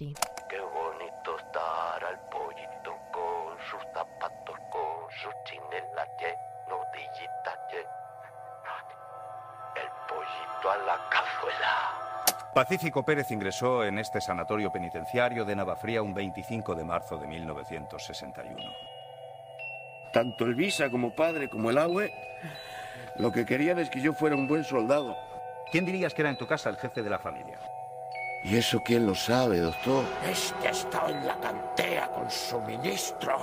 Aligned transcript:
Madrid. 0.00 0.16
Qué 0.48 0.60
bonito 0.60 1.36
estar 1.36 2.04
al 2.04 2.18
pollito 2.30 2.96
con 3.12 3.58
sus 3.70 3.82
zapatos, 3.92 4.56
con 4.70 5.10
sus 5.22 5.34
chinelas 5.44 6.08
lleno 6.18 6.80
de 6.92 7.00
El 9.76 9.88
pollito 10.08 10.70
a 10.70 10.76
la 10.78 11.08
cazuela. 11.10 12.52
Pacífico 12.54 13.04
Pérez 13.04 13.30
ingresó 13.30 13.84
en 13.84 13.98
este 13.98 14.20
sanatorio 14.20 14.72
penitenciario 14.72 15.44
de 15.44 15.54
Navafría 15.54 16.02
un 16.02 16.14
25 16.14 16.74
de 16.74 16.84
marzo 16.84 17.16
de 17.16 17.26
1961. 17.28 18.56
Tanto 20.12 20.44
el 20.44 20.54
Visa 20.56 20.90
como 20.90 21.14
padre 21.14 21.48
como 21.48 21.70
el 21.70 21.78
Aue 21.78 22.12
lo 23.16 23.30
que 23.30 23.46
querían 23.46 23.78
es 23.78 23.90
que 23.90 24.00
yo 24.00 24.12
fuera 24.12 24.34
un 24.34 24.48
buen 24.48 24.64
soldado. 24.64 25.16
¿Quién 25.70 25.84
dirías 25.84 26.14
que 26.14 26.22
era 26.22 26.30
en 26.30 26.38
tu 26.38 26.46
casa 26.46 26.70
el 26.70 26.76
jefe 26.76 27.02
de 27.02 27.10
la 27.10 27.18
familia? 27.18 27.60
¿Y 28.42 28.56
eso 28.56 28.82
quién 28.82 29.06
lo 29.06 29.14
sabe, 29.14 29.58
doctor? 29.58 30.04
Este 30.24 30.70
está 30.70 31.10
en 31.10 31.26
la 31.26 31.38
cantera 31.38 32.08
con 32.08 32.30
suministros, 32.30 33.42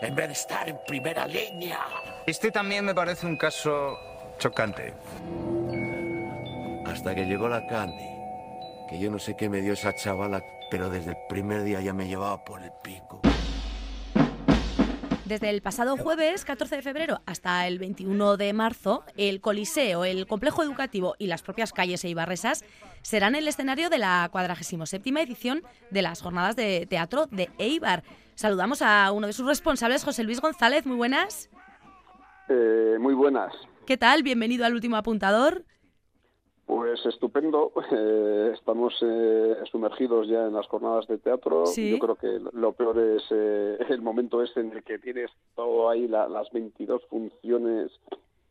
en 0.00 0.14
vez 0.14 0.26
de 0.28 0.32
estar 0.32 0.68
en 0.68 0.78
primera 0.86 1.26
línea. 1.26 1.78
Este 2.26 2.50
también 2.50 2.84
me 2.84 2.94
parece 2.94 3.26
un 3.26 3.36
caso 3.36 3.98
chocante. 4.38 4.94
Hasta 6.86 7.14
que 7.14 7.26
llegó 7.26 7.48
la 7.48 7.66
Candy, 7.66 8.08
que 8.88 8.98
yo 8.98 9.10
no 9.10 9.18
sé 9.18 9.36
qué 9.36 9.48
me 9.48 9.60
dio 9.60 9.74
esa 9.74 9.94
chavala, 9.94 10.42
pero 10.70 10.88
desde 10.88 11.10
el 11.10 11.16
primer 11.28 11.62
día 11.62 11.80
ya 11.80 11.92
me 11.92 12.08
llevaba 12.08 12.42
por 12.42 12.62
el 12.62 12.72
pico. 12.82 13.20
Desde 15.30 15.48
el 15.48 15.62
pasado 15.62 15.96
jueves 15.96 16.44
14 16.44 16.74
de 16.74 16.82
febrero 16.82 17.20
hasta 17.24 17.64
el 17.68 17.78
21 17.78 18.36
de 18.36 18.52
marzo, 18.52 19.04
el 19.16 19.40
Coliseo, 19.40 20.04
el 20.04 20.26
complejo 20.26 20.64
educativo 20.64 21.14
y 21.18 21.28
las 21.28 21.42
propias 21.42 21.72
calles 21.72 22.04
eibarresas 22.04 22.64
serán 23.02 23.36
el 23.36 23.46
escenario 23.46 23.90
de 23.90 23.98
la 23.98 24.28
47 24.32 25.08
edición 25.20 25.62
de 25.92 26.02
las 26.02 26.20
jornadas 26.20 26.56
de 26.56 26.84
teatro 26.90 27.26
de 27.26 27.48
Eibar. 27.58 28.02
Saludamos 28.34 28.82
a 28.82 29.12
uno 29.12 29.28
de 29.28 29.32
sus 29.32 29.46
responsables, 29.46 30.02
José 30.02 30.24
Luis 30.24 30.40
González. 30.40 30.84
Muy 30.84 30.96
buenas. 30.96 31.48
Eh, 32.48 32.96
muy 32.98 33.14
buenas. 33.14 33.52
¿Qué 33.86 33.96
tal? 33.96 34.24
Bienvenido 34.24 34.66
al 34.66 34.74
último 34.74 34.96
apuntador. 34.96 35.64
Pues 36.70 37.04
estupendo. 37.04 37.72
Eh, 37.92 38.52
estamos 38.54 38.94
eh, 39.02 39.56
sumergidos 39.70 40.28
ya 40.28 40.46
en 40.46 40.52
las 40.52 40.66
jornadas 40.68 41.08
de 41.08 41.18
teatro. 41.18 41.64
Yo 41.64 41.98
creo 41.98 42.14
que 42.14 42.38
lo 42.52 42.72
peor 42.72 42.98
es 42.98 43.24
eh, 43.30 43.78
el 43.88 44.00
momento 44.00 44.42
ese 44.42 44.60
en 44.60 44.72
el 44.72 44.84
que 44.84 44.98
tienes 44.98 45.30
todo 45.56 45.88
ahí, 45.90 46.06
las 46.06 46.50
22 46.52 47.02
funciones 47.06 47.90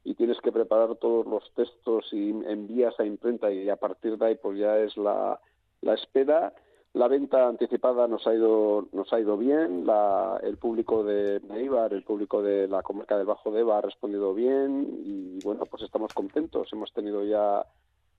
y 0.03 0.15
tienes 0.15 0.39
que 0.41 0.51
preparar 0.51 0.95
todos 0.95 1.25
los 1.25 1.43
textos 1.55 2.09
y 2.11 2.31
envías 2.31 2.99
a 2.99 3.05
imprenta 3.05 3.49
y 3.51 3.69
a 3.69 3.77
partir 3.77 4.17
de 4.17 4.25
ahí 4.25 4.35
pues 4.35 4.59
ya 4.59 4.77
es 4.79 4.97
la, 4.97 5.39
la 5.81 5.93
espera. 5.93 6.53
La 6.93 7.07
venta 7.07 7.47
anticipada 7.47 8.07
nos 8.07 8.27
ha 8.27 8.33
ido 8.33 8.87
nos 8.91 9.13
ha 9.13 9.19
ido 9.19 9.37
bien, 9.37 9.85
la, 9.85 10.39
el 10.43 10.57
público 10.57 11.03
de 11.03 11.39
Neibar, 11.47 11.93
el 11.93 12.03
público 12.03 12.41
de 12.41 12.67
la 12.67 12.83
comarca 12.83 13.17
del 13.17 13.27
Bajo 13.27 13.51
Deva 13.51 13.77
ha 13.77 13.81
respondido 13.81 14.33
bien 14.33 15.01
y 15.05 15.39
bueno, 15.45 15.63
pues 15.69 15.83
estamos 15.83 16.13
contentos. 16.13 16.67
Hemos 16.73 16.91
tenido 16.91 17.23
ya 17.23 17.65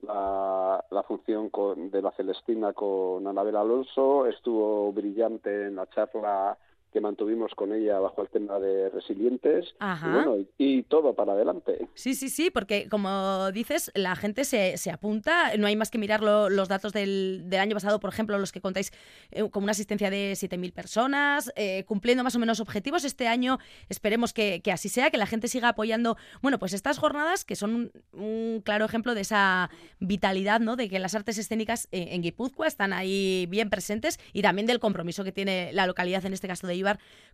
la, 0.01 0.83
la 0.89 1.03
función 1.03 1.49
con, 1.49 1.91
de 1.91 2.01
la 2.01 2.11
Celestina 2.11 2.73
con 2.73 3.25
Anabel 3.27 3.55
Alonso, 3.55 4.25
estuvo 4.27 4.91
brillante 4.91 5.67
en 5.67 5.75
la 5.75 5.87
charla 5.89 6.57
que 6.91 7.01
mantuvimos 7.01 7.53
con 7.55 7.73
ella 7.73 7.99
bajo 7.99 8.21
el 8.21 8.29
tema 8.29 8.59
de 8.59 8.89
resilientes 8.89 9.73
y, 9.79 10.09
bueno, 10.09 10.37
y, 10.57 10.83
todo 10.83 11.13
para 11.13 11.33
adelante. 11.33 11.87
Sí, 11.93 12.15
sí, 12.15 12.29
sí, 12.29 12.51
porque 12.51 12.89
como 12.89 13.51
dices, 13.51 13.91
la 13.95 14.15
gente 14.15 14.43
se, 14.43 14.77
se 14.77 14.91
apunta, 14.91 15.55
no 15.57 15.67
hay 15.67 15.75
más 15.75 15.89
que 15.89 15.97
mirar 15.97 16.21
los 16.21 16.67
datos 16.67 16.91
del, 16.91 17.43
del, 17.45 17.59
año 17.59 17.75
pasado, 17.75 17.99
por 17.99 18.11
ejemplo, 18.11 18.37
los 18.37 18.51
que 18.51 18.61
contáis 18.61 18.91
eh, 19.31 19.49
con 19.49 19.63
una 19.63 19.71
asistencia 19.71 20.09
de 20.09 20.33
7.000 20.33 20.73
personas, 20.73 21.53
eh, 21.55 21.85
cumpliendo 21.85 22.23
más 22.23 22.35
o 22.35 22.39
menos 22.39 22.59
objetivos. 22.59 23.05
Este 23.05 23.27
año 23.27 23.57
esperemos 23.87 24.33
que, 24.33 24.61
que, 24.61 24.71
así 24.71 24.89
sea, 24.89 25.11
que 25.11 25.17
la 25.17 25.27
gente 25.27 25.47
siga 25.47 25.69
apoyando, 25.69 26.17
bueno, 26.41 26.59
pues 26.59 26.73
estas 26.73 26.97
jornadas 26.97 27.45
que 27.45 27.55
son 27.55 27.91
un, 28.11 28.61
claro 28.65 28.85
ejemplo 28.85 29.15
de 29.15 29.21
esa 29.21 29.69
vitalidad, 29.99 30.59
¿no? 30.59 30.75
De 30.75 30.89
que 30.89 30.99
las 30.99 31.15
artes 31.15 31.37
escénicas 31.37 31.87
en, 31.91 32.09
en 32.09 32.21
Guipúzcoa 32.21 32.67
están 32.67 32.91
ahí 32.91 33.45
bien 33.49 33.69
presentes 33.69 34.19
y 34.33 34.41
también 34.41 34.67
del 34.67 34.79
compromiso 34.79 35.23
que 35.23 35.31
tiene 35.31 35.71
la 35.73 35.87
localidad, 35.87 36.25
en 36.25 36.33
este 36.33 36.47
caso 36.47 36.67
de 36.67 36.80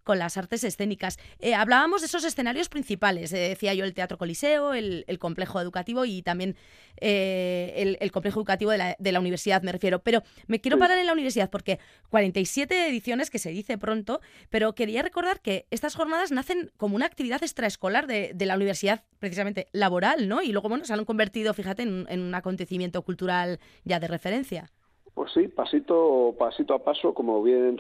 con 0.08 0.20
las 0.20 0.38
artes 0.38 0.64
escénicas. 0.64 1.20
Eh, 1.40 1.54
hablábamos 1.54 2.00
de 2.00 2.08
esos 2.08 2.24
escenarios 2.24 2.70
principales, 2.70 3.34
eh, 3.34 3.50
decía 3.50 3.74
yo, 3.74 3.84
el 3.84 3.94
Teatro 3.94 4.18
Coliseo, 4.18 4.74
el, 4.74 5.06
complejo 5.20 5.60
educativo 5.60 6.06
y 6.06 6.22
también 6.22 6.56
eh, 7.02 7.98
el, 8.00 8.12
complejo 8.14 8.40
educativo 8.40 8.72
de 8.72 9.12
la, 9.12 9.20
universidad, 9.20 9.62
me 9.64 9.74
refiero. 9.74 10.00
Pero 10.00 10.24
me 10.48 10.62
quiero 10.62 10.80
parar 10.80 10.98
en 10.98 11.08
la 11.08 11.12
universidad 11.12 11.50
porque 11.50 11.80
47 12.10 12.88
ediciones, 12.88 13.30
que 13.30 13.38
se 13.38 13.50
dice 13.50 13.78
pronto, 13.78 14.22
pero 14.50 14.74
quería 14.76 15.02
recordar 15.02 15.42
que 15.42 15.68
estas 15.72 15.94
jornadas 15.96 16.32
nacen 16.32 16.72
como 16.78 16.96
una 16.96 17.06
actividad 17.06 17.44
extraescolar 17.44 18.08
de, 18.08 18.34
la 18.40 18.56
universidad, 18.56 19.04
precisamente 19.20 19.68
laboral, 19.74 20.30
¿no? 20.30 20.42
Y 20.42 20.54
luego, 20.54 20.70
bueno, 20.70 20.86
se 20.86 20.94
han 20.94 21.04
convertido, 21.04 21.54
fíjate, 21.54 21.84
en 21.84 22.22
un 22.22 22.34
acontecimiento 22.34 23.02
cultural 23.02 23.60
ya 23.84 24.00
de 24.00 24.08
referencia. 24.08 24.72
Pues 25.18 25.32
sí, 25.34 25.48
pasito, 25.48 26.36
pasito 26.38 26.76
a 26.76 26.84
paso, 26.84 27.12
como 27.12 27.42
bien 27.42 27.76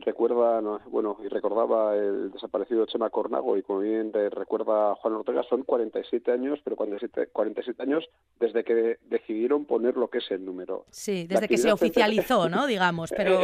recuerda, 0.00 0.62
bueno, 0.88 1.18
y 1.22 1.28
recordaba 1.28 1.94
el 1.94 2.32
desaparecido 2.32 2.86
Chema 2.86 3.10
Cornago 3.10 3.58
y 3.58 3.62
como 3.62 3.80
bien 3.80 4.10
recuerda 4.14 4.94
Juan 4.94 5.12
Ortega, 5.16 5.42
son 5.42 5.64
47 5.64 6.32
años, 6.32 6.58
pero 6.64 6.76
47, 6.76 7.26
47 7.34 7.82
años 7.82 8.08
desde 8.38 8.64
que 8.64 8.96
decidieron 9.10 9.66
poner 9.66 9.98
lo 9.98 10.08
que 10.08 10.18
es 10.18 10.30
el 10.30 10.42
número. 10.42 10.86
Sí, 10.88 11.26
desde 11.26 11.48
que 11.48 11.58
se 11.58 11.70
oficializó, 11.70 12.48
¿no? 12.48 12.66
Digamos, 12.66 13.12
pero 13.14 13.38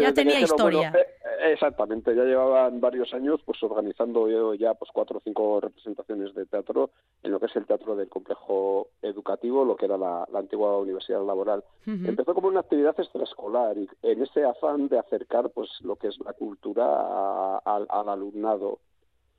ya 0.00 0.14
tenía 0.14 0.40
historia. 0.40 0.90
Eh, 0.96 1.52
exactamente, 1.52 2.16
ya 2.16 2.24
llevaban 2.24 2.80
varios 2.80 3.12
años 3.12 3.38
pues 3.44 3.62
organizando 3.62 4.54
ya 4.54 4.72
pues 4.72 4.90
cuatro 4.94 5.18
o 5.18 5.20
cinco 5.22 5.60
representaciones 5.60 6.34
de 6.34 6.46
teatro 6.46 6.88
en 7.22 7.32
lo 7.32 7.38
que 7.38 7.46
es 7.46 7.56
el 7.56 7.66
teatro 7.66 7.96
del 7.96 8.08
complejo 8.08 8.88
educativo, 9.02 9.66
lo 9.66 9.76
que 9.76 9.84
era 9.84 9.98
la, 9.98 10.26
antigua 10.34 10.78
universidad 10.78 11.22
laboral. 11.26 11.62
Empezó 11.84 12.32
como 12.34 12.48
una 12.48 12.60
actividad 12.60 12.77
extraescolar 12.86 13.76
y 13.78 13.88
en 14.02 14.22
ese 14.22 14.44
afán 14.44 14.88
de 14.88 14.98
acercar 14.98 15.50
pues 15.50 15.68
lo 15.82 15.96
que 15.96 16.08
es 16.08 16.18
la 16.20 16.32
cultura 16.32 17.58
al 17.58 18.08
alumnado. 18.08 18.78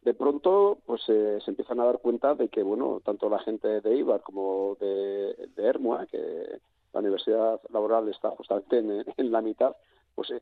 De 0.01 0.13
pronto 0.13 0.77
pues 0.85 1.01
se 1.03 1.39
empiezan 1.47 1.79
a 1.79 1.85
dar 1.85 1.99
cuenta 1.99 2.35
de 2.35 2.49
que 2.49 2.63
bueno 2.63 3.01
tanto 3.03 3.29
la 3.29 3.39
gente 3.39 3.81
de 3.81 3.95
Ibar 3.95 4.21
como 4.21 4.77
de, 4.79 5.49
de 5.55 6.07
que 6.09 6.59
la 6.93 6.99
universidad 6.99 7.59
laboral 7.71 8.09
está 8.09 8.31
justamente 8.31 8.79
en, 9.17 9.31
la 9.31 9.41
mitad, 9.41 9.75
pues 10.15 10.31
eh, 10.31 10.41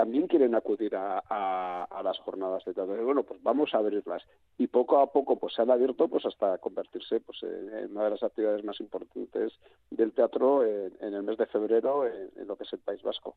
también 0.00 0.28
quieren 0.28 0.54
acudir 0.54 0.96
a, 0.96 1.86
las 2.02 2.18
jornadas 2.20 2.64
de 2.64 2.72
teatro. 2.72 3.04
Bueno, 3.04 3.22
pues 3.22 3.42
vamos 3.42 3.74
a 3.74 3.78
abrirlas. 3.78 4.22
Y 4.56 4.66
poco 4.66 4.98
a 4.98 5.12
poco 5.12 5.38
pues 5.38 5.52
se 5.52 5.60
han 5.60 5.70
abierto 5.70 6.08
pues 6.08 6.24
hasta 6.24 6.56
convertirse 6.56 7.20
pues 7.20 7.42
en 7.42 7.90
una 7.90 8.04
de 8.04 8.10
las 8.10 8.22
actividades 8.22 8.64
más 8.64 8.80
importantes 8.80 9.52
del 9.90 10.12
teatro 10.12 10.64
en, 10.64 11.12
el 11.14 11.22
mes 11.22 11.36
de 11.36 11.44
febrero 11.46 12.06
en, 12.06 12.48
lo 12.48 12.56
que 12.56 12.64
es 12.64 12.72
el 12.72 12.78
País 12.78 13.02
Vasco. 13.02 13.36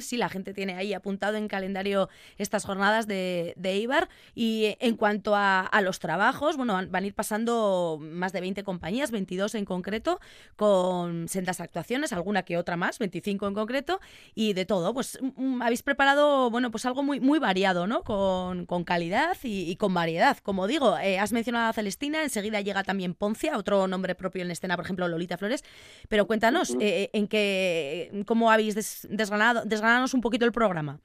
Sí, 0.00 0.16
la 0.16 0.28
gente 0.28 0.54
tiene 0.54 0.74
ahí 0.74 0.94
apuntado 0.94 1.36
en 1.36 1.48
calendario 1.48 2.08
estas 2.38 2.64
jornadas 2.64 3.08
de, 3.08 3.54
de 3.56 3.76
Ibar. 3.76 4.08
Y 4.36 4.76
en 4.78 4.96
cuanto 4.96 5.34
a, 5.34 5.68
los 5.82 5.98
trabajos, 5.98 6.56
bueno, 6.56 6.74
van 6.74 7.02
a 7.02 7.06
ir 7.06 7.14
pasando 7.14 7.98
más 8.00 8.32
de 8.32 8.40
20 8.40 8.62
compañías, 8.62 9.10
22 9.10 9.56
en 9.56 9.64
concreto, 9.64 10.20
con 10.54 11.26
sendas 11.26 11.60
actuaciones, 11.60 12.12
alguna 12.12 12.44
que 12.44 12.56
otra 12.56 12.76
más, 12.76 13.00
25 13.00 13.48
en 13.48 13.54
concreto, 13.54 14.00
y 14.36 14.52
de 14.52 14.64
todo. 14.64 14.94
Pues 14.94 15.18
mm, 15.20 15.56
mm, 15.56 15.62
habéis 15.62 15.82
preparado 15.82 16.03
bueno, 16.50 16.70
pues 16.70 16.84
algo 16.86 17.02
muy, 17.02 17.20
muy 17.20 17.38
variado, 17.38 17.86
¿no? 17.86 18.02
Con, 18.02 18.66
calidad 18.84 19.36
y, 19.42 19.76
con 19.76 19.94
variedad. 19.94 20.38
Como 20.38 20.66
digo, 20.66 20.98
eh, 20.98 21.18
has 21.18 21.32
mencionado 21.32 21.70
a 21.70 21.72
Celestina, 21.72 22.22
enseguida 22.22 22.60
llega 22.60 22.82
también 22.82 23.14
Poncia, 23.14 23.56
otro 23.58 23.86
nombre 23.86 24.14
propio 24.14 24.42
en 24.42 24.50
escena, 24.50 24.76
por 24.76 24.84
ejemplo, 24.84 25.08
Lolita 25.08 25.36
Flores. 25.38 25.64
Pero 26.08 26.26
cuéntanos, 26.26 26.76
eh, 26.80 27.10
en 27.12 27.28
qué, 27.28 28.24
cómo 28.26 28.50
habéis 28.50 29.06
desgranado, 29.08 29.64
desgranados 29.64 30.14
un 30.14 30.20
poquito 30.20 30.44
el 30.44 30.52
programa. 30.52 31.00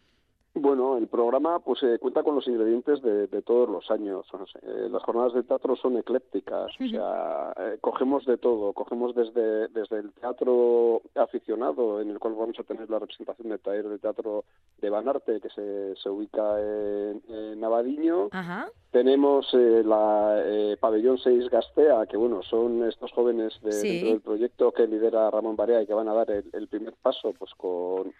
Bueno, 0.61 0.97
el 0.97 1.07
programa 1.07 1.59
pues 1.59 1.81
eh, 1.83 1.97
cuenta 1.99 2.21
con 2.21 2.35
los 2.35 2.45
ingredientes 2.47 3.01
de, 3.01 3.27
todos 3.41 3.69
los 3.69 3.89
años. 3.89 4.25
Eh, 4.61 4.89
las 4.91 5.01
jornadas 5.03 5.33
de 5.33 5.43
teatro 5.43 5.75
son 5.77 5.97
eclépticas, 5.97 6.71
o 6.79 6.87
sea, 6.89 7.53
eh, 7.57 7.77
cogemos 7.79 8.25
de 8.25 8.37
todo, 8.37 8.73
cogemos 8.73 9.15
desde, 9.15 9.69
desde 9.69 9.99
el 9.99 10.11
teatro 10.11 11.01
aficionado, 11.15 12.01
en 12.01 12.09
el 12.09 12.19
cual 12.19 12.35
vamos 12.35 12.59
a 12.59 12.63
tener 12.63 12.89
la 12.89 12.99
representación 12.99 13.49
del 13.49 13.59
taller 13.59 13.87
de 13.87 13.99
teatro 13.99 14.43
de 14.81 14.89
Banarte, 14.89 15.39
que 15.39 15.49
se, 15.49 15.95
se 15.95 16.09
ubica 16.09 16.59
en, 16.59 17.21
en 17.29 17.59
Navadiño. 17.59 18.29
Tenemos 18.91 19.47
la 19.53 20.43
Pabellón 20.79 21.17
6 21.19 21.49
Gastea, 21.49 22.05
que 22.07 22.17
bueno, 22.17 22.41
son 22.43 22.83
estos 22.83 23.11
jóvenes 23.13 23.53
de, 23.61 23.71
dentro 23.71 24.09
del 24.09 24.21
proyecto 24.21 24.71
que 24.71 24.87
lidera 24.87 25.31
Ramón 25.31 25.55
Barea 25.55 25.81
y 25.81 25.87
que 25.87 25.93
van 25.93 26.09
a 26.09 26.13
dar 26.13 26.29
el 26.29 26.67
primer 26.67 26.95
paso 27.01 27.33
pues 27.37 27.53
con 27.55 28.11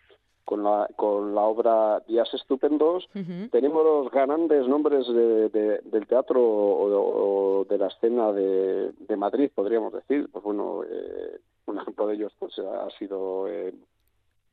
con 0.50 0.64
la, 0.64 0.90
con 0.96 1.36
la 1.36 1.42
obra 1.42 2.00
Días 2.08 2.34
Estupendos. 2.34 3.08
Tenemos 3.52 3.84
los 3.84 4.12
grandes 4.12 4.68
nombres 4.68 5.08
de, 5.08 5.48
del 5.84 6.08
teatro 6.08 6.42
o, 6.42 7.68
de 7.70 7.78
la 7.78 7.86
escena 7.86 8.32
de, 8.32 8.92
de, 8.98 9.16
Madrid, 9.16 9.52
podríamos 9.54 9.94
decir. 9.94 10.28
Pues 10.32 10.44
bueno, 10.44 10.82
eh, 10.90 11.40
un 11.68 11.78
ejemplo 11.78 12.08
de 12.08 12.16
ellos 12.16 12.34
pues 12.40 12.58
ha 12.58 12.90
sido 12.98 13.48
eh, 13.48 13.76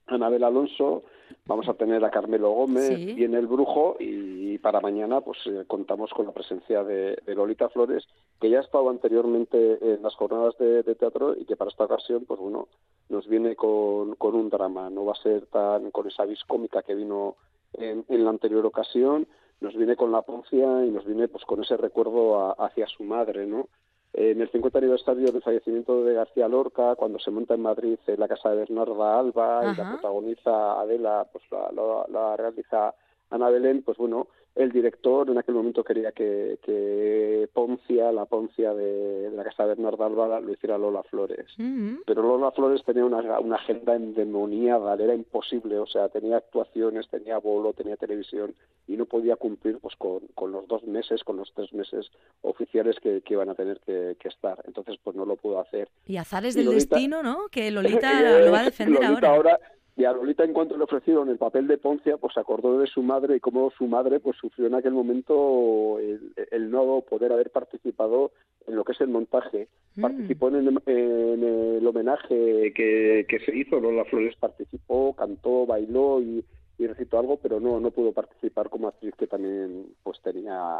Anabel 0.07 0.45
Alonso, 0.45 1.05
vamos 1.47 1.69
a 1.69 1.75
tener 1.75 2.05
a 2.05 2.11
Carmelo 2.11 2.51
Gómez, 2.51 2.99
y 2.99 3.25
en 3.25 3.35
El 3.35 3.47
Brujo 3.47 3.97
y 3.99 4.59
para 4.59 4.81
mañana 4.81 5.21
pues 5.21 5.39
eh, 5.47 5.65
contamos 5.67 6.11
con 6.11 6.27
la 6.27 6.33
presencia 6.33 6.85
de, 6.85 7.21
Lolita 7.27 7.69
Flores, 7.69 8.07
que 8.41 8.51
ya 8.51 8.59
ha 8.59 8.63
estado 8.63 8.91
anteriormente 8.91 9.79
en 9.81 10.03
las 10.03 10.15
jornadas 10.15 10.57
de, 10.59 10.83
teatro 10.95 11.35
y 11.37 11.45
que 11.45 11.57
para 11.57 11.71
esta 11.71 11.85
ocasión 11.85 12.25
pues 12.27 12.41
bueno 12.41 12.69
nos 13.09 13.29
viene 13.29 13.55
con, 13.55 14.15
con, 14.17 14.35
un 14.35 14.49
drama, 14.49 14.91
no 14.91 15.05
va 15.05 15.13
a 15.13 15.23
ser 15.23 15.47
tan 15.47 15.91
con 15.91 16.09
esa 16.09 16.25
vis 16.25 16.43
cómica 16.45 16.83
que 16.83 16.95
vino 16.95 17.37
en, 17.75 18.05
la 18.09 18.31
anterior 18.31 18.65
ocasión, 18.65 19.27
nos 19.61 19.77
viene 19.77 19.97
con 19.97 20.13
la 20.13 20.23
poncia 20.23 20.85
y 20.85 20.91
nos 20.91 21.05
viene 21.05 21.29
pues 21.29 21.45
con 21.45 21.63
ese 21.63 21.77
recuerdo 21.77 22.61
hacia 22.61 22.87
su 22.87 23.05
madre, 23.05 23.47
¿no? 23.47 23.69
En 24.17 24.41
el 24.41 24.51
50 24.51 24.79
aniversario 24.79 25.31
del 25.31 25.43
fallecimiento 25.43 26.03
de 26.03 26.15
García 26.15 26.49
Lorca, 26.49 26.95
cuando 26.97 27.19
se 27.19 27.31
monta 27.31 27.53
en 27.53 27.61
Madrid 27.61 27.99
en 28.07 28.19
la 28.19 28.27
casa 28.27 28.49
de 28.49 28.57
Bernarda 28.57 29.19
Alba 29.19 29.61
y 29.71 29.77
la 29.77 29.91
protagoniza 29.91 30.81
Adela, 30.81 31.27
pues 31.31 31.45
la, 31.51 32.07
la 32.09 32.35
realiza 32.35 32.95
Ana 33.29 33.51
Belén, 33.51 33.83
pues 33.83 33.99
bueno, 33.99 34.29
el 34.57 34.73
director 34.73 35.29
en 35.29 35.37
aquel 35.37 35.55
momento 35.55 35.85
quería 35.85 36.13
que, 36.13 36.59
que 36.63 37.49
Poncia, 37.53 38.11
la 38.11 38.25
Poncia 38.25 38.73
de, 38.73 39.31
la 39.31 39.45
Casa 39.45 39.65
de 39.65 39.75
Bernardo 39.75 40.05
Alba, 40.05 40.41
lo 40.41 40.53
hiciera 40.53 40.79
Lola 40.79 41.03
Flores. 41.03 41.47
Mm-hmm. 41.59 42.05
Pero 42.07 42.23
Lola 42.23 42.51
Flores 42.53 42.83
tenía 42.85 43.05
una, 43.05 43.39
una 43.39 43.57
agenda 43.57 43.95
endemoniada, 43.95 44.95
era 44.95 45.15
imposible, 45.15 45.79
o 45.79 45.87
sea, 45.87 46.09
tenía 46.09 46.39
actuaciones, 46.39 47.07
tenía 47.09 47.37
bolo, 47.39 47.75
tenía 47.75 47.97
televisión 47.97 48.55
y 48.89 48.97
no 48.97 49.05
podía 49.05 49.37
cumplir 49.37 49.79
pues 49.79 49.95
con, 49.97 50.21
con 50.35 50.53
los 50.53 50.67
dos 50.67 50.85
meses, 50.85 51.23
con 51.23 51.37
los 51.37 51.53
tres 51.55 51.73
meses 51.75 52.11
oficiales 52.41 52.97
que, 53.01 53.21
que 53.21 53.35
iban 53.35 53.51
a 53.51 53.55
tener 53.55 53.81
que, 53.81 54.17
estar. 54.27 54.61
Entonces, 54.67 54.97
pues 55.05 55.15
no 55.15 55.25
lo 55.25 55.37
pudo 55.37 55.61
hacer. 55.61 55.89
Y 56.05 56.17
azares 56.17 56.57
del 56.57 56.71
destino, 56.71 57.23
¿no? 57.23 57.47
Que 57.49 57.71
Lolita 57.71 58.41
lo 58.41 58.51
va 58.51 58.61
a 58.61 58.65
defender 58.65 59.25
ahora 59.25 59.61
y 59.97 60.05
a 60.05 60.13
Lolita, 60.13 60.45
en 60.45 60.53
cuanto 60.53 60.77
le 60.77 60.85
ofrecieron 60.85 61.31
el 61.31 61.39
papel 61.39 61.67
de 61.67 61.79
Poncia, 61.79 62.19
pues 62.19 62.37
acordó 62.37 62.79
de 62.79 62.87
su 62.87 63.03
madre 63.03 63.37
y 63.37 63.41
cómo 63.41 63.71
su 63.71 63.87
madre 63.87 64.21
pues 64.21 64.37
sufrió 64.37 64.67
en 64.67 64.75
aquel 64.75 64.93
momento 64.93 65.99
el, 65.99 66.71
no 66.71 67.01
poder 67.01 67.33
haber 67.33 67.51
participado 67.51 68.33
en 68.67 68.77
lo 68.77 68.85
que 68.85 68.93
es 68.93 69.01
el 69.01 69.09
montaje. 69.09 69.69
Mm. 69.95 70.03
Participó 70.03 70.49
en 70.49 70.57
el, 70.57 71.87
homenaje 71.87 72.75
que, 72.75 73.25
que, 73.27 73.39
se 73.41 73.57
hizo, 73.57 73.81
Lola 73.81 74.05
Flores 74.05 74.37
participó, 74.37 75.15
cantó, 75.15 75.65
bailó 75.65 76.21
y, 76.21 76.45
y 76.77 76.87
recitó 76.87 77.19
algo, 77.19 77.39
pero 77.39 77.59
no, 77.59 77.81
no 77.81 77.91
pudo 77.91 78.13
participar 78.13 78.69
como 78.69 78.89
actriz 78.89 79.15
que 79.17 79.27
también 79.27 79.87
pues 80.03 80.21
tenía, 80.21 80.79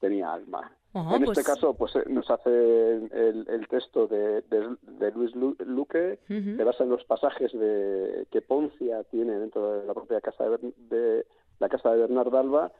tenía 0.00 0.32
alma 0.32 0.72
en 0.94 1.22
este 1.22 1.26
pues. 1.26 1.46
caso, 1.46 1.74
pues 1.74 1.96
eh, 1.96 2.04
nos 2.08 2.30
hace 2.30 2.50
el, 2.50 3.66
texto 3.68 4.06
de, 4.06 4.42
de, 4.42 5.10
Luis 5.12 5.34
Luque, 5.34 6.18
que 6.26 6.64
basa 6.64 6.84
en 6.84 6.90
los 6.90 7.04
pasajes 7.04 7.52
de, 7.52 8.26
que 8.30 8.40
Poncia 8.40 9.04
tiene 9.04 9.38
dentro 9.38 9.80
de 9.80 9.86
la 9.86 9.94
propia 9.94 10.20
casa 10.20 10.44
de, 10.88 11.26
la 11.58 11.68
casa 11.68 11.90
de 11.92 11.98
Bernardo 11.98 12.38
Alba, 12.38 12.72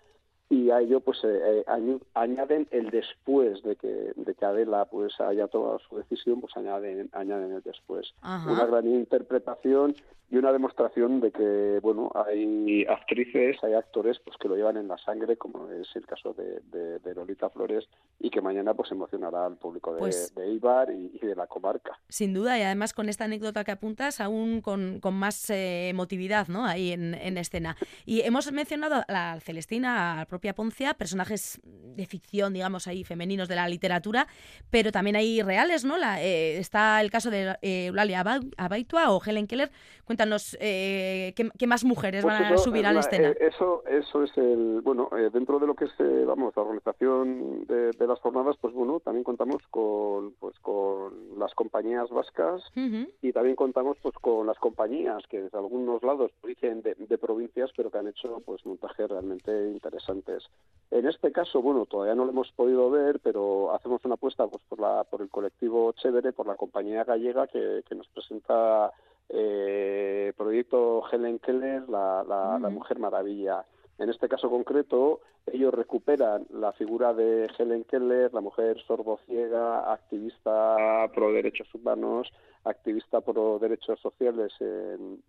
y 0.51 0.71
a 0.71 0.81
ello 0.81 1.01
pues 1.01 1.19
eh, 1.25 1.65
eh, 1.69 1.99
añaden 2.15 2.67
el 2.71 2.89
después 2.89 3.63
de 3.63 3.77
que, 3.77 4.13
de 4.17 4.35
que 4.35 4.45
Adela 4.47 4.87
pues 4.87 5.21
haya 5.21 5.47
tomado 5.47 5.79
su 5.81 5.97
decisión, 5.97 6.41
pues 6.41 6.57
añaden, 6.57 7.11
añaden 7.13 7.53
el 7.53 7.63
después. 7.63 8.15
Una 8.23 8.65
gran 8.65 8.87
interpretación 8.87 9.95
y 10.31 10.37
una 10.37 10.53
demostración 10.53 11.21
de 11.21 11.33
que 11.33 11.81
bueno 11.83 12.13
hay 12.15 12.85
actrices 12.87 13.57
hay 13.63 13.73
actores 13.73 14.19
pues 14.23 14.37
que 14.37 14.49
lo 14.49 14.57
llevan 14.57 14.77
en 14.77 14.89
la 14.89 14.99
sangre 14.99 15.37
como 15.37 15.71
es 15.71 15.89
el 15.95 16.07
caso 16.07 16.35
de, 16.35 16.61
de, 16.71 17.15
Lolita 17.15 17.49
Flores 17.49 17.89
y 18.21 18.31
que 18.31 18.43
mañana 18.43 18.75
pues 18.75 18.93
emocionará 18.93 19.47
al 19.47 19.57
público 19.57 19.95
de, 19.95 19.99
pues 19.99 20.35
de 20.35 20.53
Ibar 20.53 20.91
y, 20.91 21.19
de 21.19 21.35
la 21.35 21.47
comarca. 21.47 21.99
Sin 22.09 22.35
duda 22.35 22.59
y 22.59 22.63
además 22.63 22.93
con 22.93 23.09
esta 23.09 23.25
anécdota 23.25 23.65
que 23.65 23.73
apuntas 23.73 24.21
aún 24.21 24.61
con, 24.61 25.01
con 25.01 25.15
más 25.15 25.49
eh, 25.51 25.89
emotividad 25.89 26.49
no 26.49 26.67
ahí 26.67 26.93
en, 26.93 27.15
en, 27.15 27.39
escena. 27.39 27.77
Y 28.05 28.21
hemos 28.21 28.53
mencionado 28.53 28.97
a 28.97 29.05
la 29.09 29.41
Celestina 29.41 30.13
a 30.13 30.17
la 30.17 30.27
propia 30.27 30.55
Poncia 30.55 30.95
personajes 30.95 31.61
de 31.65 32.07
ficción 32.07 32.53
digamos 32.53 32.87
ahí 32.87 33.05
femeninos 33.05 33.49
de 33.49 33.57
la 33.57 33.69
literatura 33.69 34.27
pero 34.71 34.93
también 34.93 35.17
hay 35.17 35.43
reales 35.43 35.85
no 35.85 35.97
la, 35.97 36.23
eh, 36.23 36.59
está 36.59 37.01
el 37.01 37.11
caso 37.11 37.31
de 37.31 37.57
eh, 37.63 37.87
Eulalia 37.87 38.23
Abaitua 38.57 39.11
o 39.11 39.21
Helen 39.25 39.47
Keller 39.47 39.71
Cuéntanos 40.19 40.57
eh, 40.59 41.33
¿qué, 41.37 41.67
más 41.69 41.85
mujeres 41.85 42.25
pues 42.25 42.41
van 42.41 42.53
a 42.53 42.59
subir 42.59 42.85
a 42.87 42.93
la 42.93 42.99
escena. 42.99 43.29
Eh, 43.29 43.37
eso, 43.53 43.85
eso 43.87 44.25
es 44.25 44.37
el, 44.37 44.81
bueno, 44.83 45.09
eh, 45.17 45.31
dentro 45.33 45.61
de 45.61 45.67
lo 45.69 45.77
que 45.77 45.85
es, 45.85 45.93
eh, 46.01 46.25
vamos, 46.27 46.57
la 46.57 46.63
organización 46.63 47.65
de, 47.69 47.93
las 48.05 48.19
jornadas, 48.19 48.57
pues 48.61 48.75
bueno, 48.75 48.99
también 48.99 49.23
contamos 49.23 49.63
con, 49.71 50.33
pues 50.41 50.59
con 50.59 51.39
las 51.39 51.55
compañías 51.55 52.11
vascas 52.11 52.65
y 53.23 53.33
también 53.33 53.55
contamos 53.55 53.97
pues 54.03 54.17
con 54.17 54.45
las 54.49 54.59
compañías 54.59 55.23
que 55.29 55.41
desde 55.41 55.57
algunos 55.57 56.03
lados 56.03 56.33
dicen 56.45 56.83
de, 56.83 56.97
de, 56.97 57.19
provincias, 57.19 57.71
pero 57.77 57.89
que 57.89 57.99
han 57.99 58.09
hecho 58.09 58.43
pues 58.45 58.67
montajes 58.67 59.09
realmente 59.09 59.71
interesantes. 59.71 60.43
En 60.91 61.07
este 61.07 61.31
caso, 61.31 61.63
bueno, 61.63 61.87
todavía 61.87 62.17
no 62.17 62.25
lo 62.25 62.33
hemos 62.33 62.51
podido 62.57 62.91
ver, 62.91 63.21
pero 63.21 63.73
hacemos 63.73 64.05
una 64.05 64.15
apuesta 64.15 64.49
pues 64.49 64.65
por 64.69 64.81
la, 64.81 65.05
por 65.05 65.23
el 65.23 65.29
colectivo 65.29 65.93
Chévere, 65.93 66.33
por 66.33 66.49
la 66.49 66.57
compañía 66.57 67.05
gallega 67.05 67.47
que, 67.47 67.85
que 67.89 67.95
nos 67.95 68.09
presenta 68.09 68.91
eh, 69.31 69.78
proyecto 70.65 71.03
Helen 71.11 71.39
Keller, 71.39 71.89
la, 71.89 72.25
la, 72.27 72.69
Mujer 72.69 72.99
Maravilla. 72.99 73.65
En 73.99 74.09
este 74.11 74.29
caso 74.29 74.51
concreto, 74.51 75.21
ellos 75.47 75.73
recuperan 75.73 76.47
la 76.51 76.73
figura 76.73 77.15
de 77.15 77.49
Helen 77.59 77.85
Keller, 77.85 78.33
la 78.33 78.41
mujer 78.41 78.81
sordociega, 78.87 79.93
activista 79.93 81.09
pro 81.15 81.33
derechos 81.33 81.73
humanos, 81.75 82.29
activista 82.65 83.21
pro 83.21 83.59
derechos 83.59 84.01
sociales 84.01 84.53
en, 84.61 85.23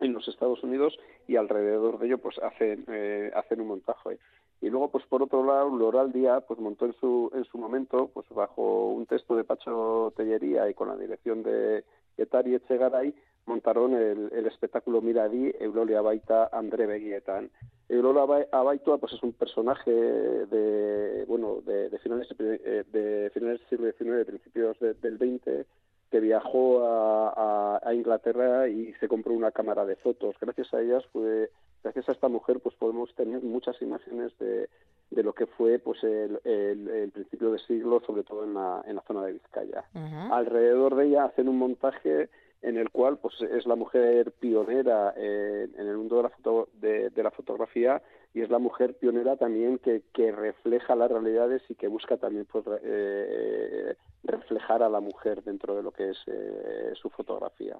en 0.00 0.12
los 0.12 0.26
Estados 0.28 0.62
Unidos 0.62 0.98
y 1.28 1.36
alrededor 1.36 1.98
de 1.98 2.06
ello 2.06 2.18
pues 2.18 2.38
hacen 2.38 2.84
eh, 2.88 3.30
hacen 3.34 3.60
un 3.60 3.68
montaje 3.68 4.18
y 4.60 4.68
luego 4.68 4.90
pues 4.90 5.04
por 5.06 5.22
otro 5.22 5.44
lado 5.44 5.68
Loral 5.70 6.12
Díaz 6.12 6.44
pues 6.48 6.58
montó 6.58 6.86
en 6.86 6.94
su 6.94 7.30
en 7.34 7.44
su 7.44 7.58
momento 7.58 8.10
pues 8.12 8.26
bajo 8.30 8.88
un 8.88 9.06
texto 9.06 9.36
de 9.36 9.44
Pacho 9.44 10.12
Tellería 10.16 10.68
y 10.68 10.74
con 10.74 10.88
la 10.88 10.96
dirección 10.96 11.42
de 11.42 11.84
Etari 12.16 12.54
Echegaray 12.54 13.14
montaron 13.50 13.94
el, 13.94 14.30
el 14.32 14.46
espectáculo 14.46 15.02
Miradí, 15.02 15.52
Eulolia 15.58 16.00
Baita, 16.00 16.48
André 16.52 16.86
Beguietan. 16.86 17.50
Eulolia 17.88 18.46
Abaitua 18.52 18.98
pues 18.98 19.12
es 19.14 19.22
un 19.22 19.32
personaje 19.32 19.90
de 19.90 21.24
bueno 21.26 21.60
de, 21.66 21.98
finales 21.98 22.28
eh, 22.38 22.84
de 22.92 23.30
finales 23.34 23.60
del 23.60 23.68
siglo 23.68 23.92
XIX, 23.92 24.24
principios 24.24 24.78
del 24.78 25.18
XX 25.18 25.66
que 26.10 26.20
viajó 26.20 26.84
a, 26.84 27.80
a, 27.82 27.94
Inglaterra 27.94 28.68
y 28.68 28.92
se 28.94 29.08
compró 29.08 29.32
una 29.32 29.52
cámara 29.52 29.84
de 29.84 29.96
fotos. 29.96 30.36
Gracias 30.40 30.72
a 30.74 30.80
ellas 30.80 31.04
fue 31.12 31.50
gracias 31.82 32.08
a 32.08 32.12
esta 32.12 32.28
mujer 32.28 32.60
pues 32.60 32.74
podemos 32.76 33.12
tener 33.14 33.42
muchas 33.42 33.80
imágenes 33.82 34.36
de, 34.38 34.68
de 35.10 35.22
lo 35.22 35.32
que 35.32 35.46
fue 35.46 35.78
pues 35.80 36.02
el, 36.04 36.40
el, 36.44 37.10
principio 37.12 37.50
de 37.50 37.58
siglo, 37.58 38.00
sobre 38.06 38.22
todo 38.22 38.44
en 38.44 38.54
la, 38.54 38.82
en 38.86 38.96
la 38.96 39.02
zona 39.02 39.24
de 39.24 39.32
Vizcaya. 39.32 39.84
Alrededor 40.30 40.94
de 40.94 41.06
ella 41.06 41.24
hacen 41.24 41.48
un 41.48 41.58
montaje 41.58 42.28
en 42.62 42.76
el 42.76 42.90
cual 42.90 43.18
pues 43.18 43.34
es 43.40 43.66
la 43.66 43.76
mujer 43.76 44.32
pionera 44.32 45.14
en 45.16 45.88
el 45.88 45.96
mundo 45.96 46.16
de 46.16 46.22
la, 46.24 46.28
foto, 46.28 46.68
de, 46.74 47.10
la 47.16 47.30
fotografía 47.30 48.02
y 48.32 48.42
es 48.42 48.50
la 48.50 48.58
mujer 48.58 48.94
pionera 48.94 49.36
también 49.36 49.78
que, 49.78 50.02
que 50.12 50.30
refleja 50.30 50.94
las 50.94 51.10
realidades 51.10 51.62
y 51.68 51.74
que 51.74 51.88
busca 51.88 52.16
también 52.16 52.46
pues, 52.50 52.64
eh, 52.84 53.96
reflejar 54.22 54.84
a 54.84 54.88
la 54.88 55.00
mujer 55.00 55.42
dentro 55.42 55.74
de 55.74 55.82
lo 55.82 55.90
que 55.90 56.10
es 56.10 56.18
eh, 56.28 56.92
su 57.00 57.10
fotografía. 57.10 57.76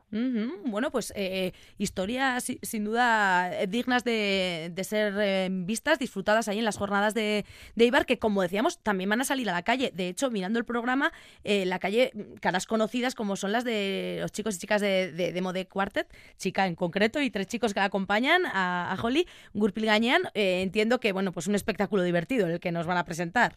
Bueno, 0.65 0.91
pues 0.91 1.13
eh, 1.15 1.53
historias 1.79 2.45
sin 2.63 2.85
duda 2.85 3.65
dignas 3.69 4.03
de, 4.03 4.73
de 4.75 4.85
ser 4.85 5.51
vistas, 5.51 6.01
disfrutadas 6.01 6.49
ahí 6.49 6.59
en 6.59 6.65
las 6.65 6.79
jornadas 6.79 7.15
de, 7.15 7.45
de, 7.77 7.85
Ibar, 7.85 8.05
que 8.05 8.19
como 8.19 8.43
decíamos, 8.43 8.79
también 8.79 9.11
van 9.11 9.21
a 9.21 9.25
salir 9.25 9.49
a 9.51 9.53
la 9.53 9.63
calle. 9.63 9.93
De 9.95 10.09
hecho, 10.09 10.31
mirando 10.31 10.59
el 10.59 10.65
programa, 10.65 11.13
la 11.45 11.79
calle, 11.79 12.13
caras 12.41 12.67
conocidas 12.67 13.15
como 13.15 13.37
son 13.37 13.53
las 13.53 13.65
de 13.65 14.19
los 14.21 14.33
chicos 14.33 14.57
y 14.57 14.59
chicas 14.59 14.81
de, 14.81 15.13
de, 15.13 15.33
de 15.33 15.43
Mode 15.43 15.67
Quartet, 15.67 16.09
chica 16.39 16.67
en 16.67 16.75
concreto 16.75 17.21
y 17.21 17.31
tres 17.31 17.47
chicos 17.47 17.73
que 17.73 17.81
acompañan 17.81 18.47
a, 18.47 18.93
a 18.93 19.01
Holly, 19.01 19.27
Gurpil 19.55 19.87
Gañán, 19.87 20.23
eh, 20.41 20.63
entiendo 20.63 20.99
que, 21.01 21.13
bueno, 21.13 21.33
pues 21.33 21.47
un 21.47 21.55
espectáculo 21.55 22.03
divertido 22.03 22.47
el 22.47 22.61
que 22.61 22.73
nos 22.73 22.87
van 22.87 22.97
a 22.97 23.05
presentar. 23.05 23.57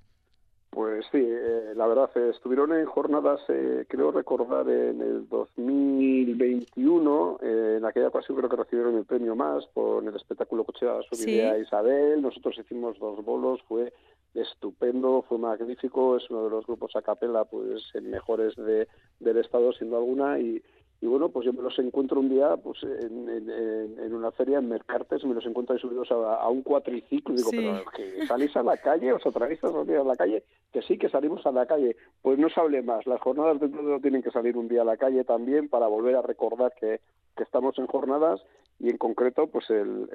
Pues 0.70 1.06
sí, 1.12 1.20
eh, 1.20 1.72
la 1.76 1.88
verdad, 1.88 2.10
eh, 2.16 2.32
estuvieron 2.34 2.74
en 2.74 2.86
jornadas, 2.86 3.40
creo 3.88 4.12
recordar, 4.12 4.68
en 4.68 5.00
el 5.02 5.30
2021. 5.30 7.38
en 7.42 7.86
aquella 7.86 8.08
ocasión 8.08 8.38
creo 8.38 8.50
que 8.50 8.56
recibieron 8.56 8.98
el 8.98 9.06
premio 9.06 9.36
más 9.36 9.68
por 9.68 10.04
el 10.04 10.16
espectáculo 10.16 10.64
Cochea 10.64 11.02
su 11.10 11.30
idea 11.30 11.60
Isabel. 11.60 12.20
Nosotros 12.22 12.58
hicimos 12.58 12.98
dos 13.00 13.24
bolos, 13.24 13.62
fue 13.68 13.94
estupendo, 14.34 15.24
fue 15.30 15.38
magnífico. 15.38 16.18
Es 16.18 16.28
uno 16.32 16.46
de 16.46 16.50
los 16.50 16.66
grupos 16.66 16.96
a 16.96 17.04
capela, 17.04 17.46
pues, 17.46 17.84
mejores 18.02 18.56
de, 18.56 18.88
del 19.20 19.38
Estado, 19.38 19.74
siendo 19.74 19.98
alguna. 19.98 20.40
Y, 20.40 20.64
y 21.04 21.06
bueno, 21.06 21.28
pues 21.28 21.46
yo 21.46 21.52
me 21.52 21.62
los 21.62 21.78
encuentro 21.80 22.22
un 22.22 22.30
día 22.30 22.56
pues 22.56 22.82
en, 22.82 23.28
en, 23.28 24.14
una 24.14 24.32
feria 24.32 24.60
en 24.60 24.70
Mercartes, 24.70 25.26
me 25.26 25.34
los 25.34 25.46
encuentro 25.46 25.76
ahí 25.76 25.82
subidos 25.82 26.10
a, 26.10 26.48
un 26.48 26.62
cuatriciclo. 26.62 27.34
Y 27.34 27.38
digo, 27.40 27.50
pero 27.52 27.84
que 27.92 28.26
salís 28.26 28.56
a 28.56 28.64
la 28.64 28.78
calle, 28.78 29.12
os 29.12 29.26
atrevéis 29.26 29.62
a 29.66 29.72
salir 29.74 29.98
a 29.98 30.06
la 30.06 30.16
calle, 30.16 30.46
que 30.72 30.82
sí 30.82 30.98
que 30.98 31.10
salimos 31.10 31.46
a 31.46 31.52
la 31.52 31.66
calle, 31.66 31.98
pues 32.22 32.40
no 32.40 32.48
se 32.48 32.58
hable 32.58 32.82
más, 32.84 33.06
las 33.06 33.20
jornadas 33.20 33.60
de 33.60 33.68
todo 33.68 34.00
tienen 34.00 34.24
que 34.24 34.32
salir 34.32 34.56
un 34.56 34.70
día 34.70 34.84
a 34.84 34.86
la 34.86 34.96
calle 34.96 35.26
también 35.26 35.68
para 35.68 35.88
volver 35.88 36.16
a 36.16 36.22
recordar 36.22 36.74
que 36.80 37.02
que 37.36 37.44
estamos 37.44 37.78
en 37.80 37.88
jornadas. 37.88 38.42
Y 38.80 38.90
en 38.90 38.98
concreto 38.98 39.48
pues 39.48 39.70
el, 39.70 40.10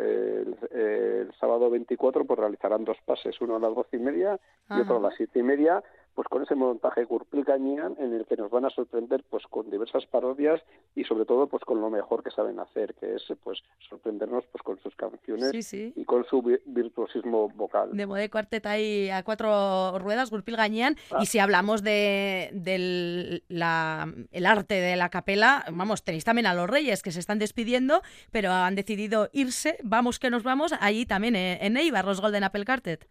el, 0.73 1.33
sábado 1.38 1.71
24 1.71 2.25
pues 2.25 2.38
realizarán 2.38 2.85
dos 2.85 2.99
pases, 3.04 3.40
uno 3.40 3.57
a 3.57 3.61
las 3.61 3.75
doce 3.75 3.97
y 3.97 4.00
media 4.00 4.38
y 4.68 4.80
otro 4.80 4.97
a 4.97 5.00
las 5.00 5.14
siete 5.16 5.38
y 5.38 5.42
media 5.42 5.83
pues 6.18 6.26
con 6.26 6.42
ese 6.42 6.56
montaje 6.56 7.04
Gurpilgañán 7.04 7.94
en 8.00 8.12
el 8.12 8.26
que 8.26 8.37
nos 8.37 8.50
van 8.50 8.64
a 8.64 8.70
sorprender 8.70 9.22
pues 9.30 9.44
con 9.46 9.70
diversas 9.70 10.04
parodias 10.06 10.60
y 10.96 11.04
sobre 11.04 11.25
todo 11.25 11.46
pues 11.46 11.62
con 11.62 11.80
lo 11.80 11.90
mejor 11.90 12.25
que 12.25 12.32
saben 12.32 12.58
hacer, 12.58 12.96
que 12.96 13.14
es 13.14 13.22
pues 13.44 13.60
sorprendernos 13.88 14.42
pues 14.50 14.60
con 14.64 14.80
sus 14.80 14.96
canciones 14.96 15.72
y 15.72 16.04
con 16.04 16.25
su 16.25 16.42
virtuosismo 16.66 17.50
vocal. 17.50 17.96
De 17.96 18.04
modo 18.04 18.18
de 18.18 18.30
cuarteta 18.30 18.72
a 18.72 19.22
cuatro 19.22 19.96
ruedas, 20.00 20.30
Gurpilgañán, 20.30 20.96
y 21.20 21.26
si 21.26 21.38
hablamos 21.38 21.84
de 21.84 22.50
del 22.52 23.44
la, 23.46 24.12
el 24.32 24.46
arte 24.46 24.75
de 24.75 24.96
la 24.96 25.10
capela, 25.10 25.66
vamos, 25.70 26.02
tenéis 26.02 26.25
también 26.25 26.46
a 26.46 26.54
los 26.54 26.68
reyes 26.68 27.04
que 27.04 27.12
se 27.12 27.20
están 27.20 27.38
despidiendo, 27.38 28.02
pero 28.32 28.50
han 28.50 28.75
decidido 28.75 29.30
irse, 29.32 29.78
vamos 29.84 30.18
que 30.18 30.30
nos 30.30 30.42
vamos, 30.42 30.75
allí 30.80 31.06
también 31.06 31.37
eh, 31.37 31.64
en 31.64 31.76
Eibar, 31.76 32.04
los 32.04 32.20
Golden 32.20 32.42
Apple 32.42 32.64
Quartet. 32.64 33.06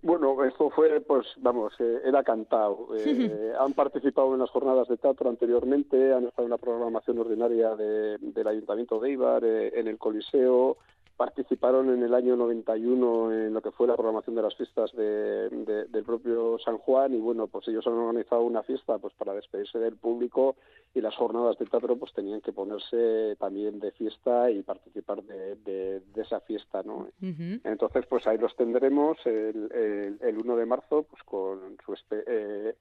Bueno, 0.00 0.44
esto 0.44 0.70
fue, 0.70 1.00
pues, 1.00 1.26
vamos, 1.38 1.72
eh, 1.80 2.00
era 2.04 2.22
cantado. 2.22 2.88
Eh, 2.98 3.52
han 3.58 3.72
participado 3.72 4.32
en 4.34 4.40
las 4.40 4.50
jornadas 4.50 4.86
de 4.88 4.96
teatro 4.96 5.28
anteriormente, 5.28 6.12
han 6.12 6.26
estado 6.26 6.44
en 6.44 6.50
la 6.50 6.58
programación 6.58 7.18
ordinaria 7.18 7.74
del 7.74 8.46
Ayuntamiento 8.46 9.00
de 9.00 9.10
Ibar, 9.10 9.44
eh, 9.44 9.72
en 9.74 9.88
el 9.88 9.98
Coliseo, 9.98 10.76
participaron 11.18 11.90
en 11.90 12.04
el 12.04 12.14
año 12.14 12.36
91 12.36 13.32
en 13.32 13.52
lo 13.52 13.60
que 13.60 13.72
fue 13.72 13.88
la 13.88 13.96
programación 13.96 14.36
de 14.36 14.42
las 14.42 14.54
fiestas 14.54 14.92
de, 14.94 15.50
del 15.50 16.04
propio 16.04 16.60
San 16.64 16.78
Juan 16.78 17.12
y 17.12 17.18
bueno, 17.18 17.48
pues 17.48 17.66
ellos 17.66 17.84
han 17.88 17.94
organizado 17.94 18.42
una 18.42 18.62
fiesta 18.62 18.98
pues 18.98 19.12
para 19.14 19.34
despedirse 19.34 19.80
del 19.80 19.96
público 19.96 20.54
y 20.94 21.00
las 21.00 21.16
jornadas 21.16 21.58
de 21.58 21.66
teatro 21.66 21.96
pues 21.96 22.12
tenían 22.12 22.40
que 22.40 22.52
ponerse 22.52 23.34
también 23.40 23.80
de 23.80 23.90
fiesta 23.90 24.48
y 24.52 24.62
participar 24.62 25.24
de, 25.24 25.56
de, 25.56 26.22
esa 26.22 26.38
fiesta, 26.38 26.84
¿no? 26.84 27.08
Entonces 27.20 28.06
pues 28.06 28.24
ahí 28.28 28.38
los 28.38 28.54
tendremos 28.54 29.18
el, 29.24 30.18
el, 30.20 30.38
1 30.38 30.56
de 30.56 30.66
marzo 30.66 31.02
pues 31.02 31.24
con 31.24 31.76
su 31.84 31.94
eh, 32.12 32.76